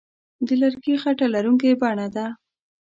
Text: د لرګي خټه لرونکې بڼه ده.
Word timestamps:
د 0.45 0.49
لرګي 0.61 0.95
خټه 1.01 1.27
لرونکې 1.35 1.71
بڼه 1.81 2.07
ده. 2.15 2.25